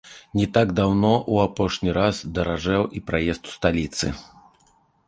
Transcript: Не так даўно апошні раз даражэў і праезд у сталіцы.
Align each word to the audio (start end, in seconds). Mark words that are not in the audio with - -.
Не 0.37 0.45
так 0.55 0.71
даўно 0.79 1.11
апошні 1.43 1.95
раз 1.99 2.23
даражэў 2.39 2.83
і 2.97 3.07
праезд 3.13 3.43
у 3.53 3.57
сталіцы. 3.61 4.07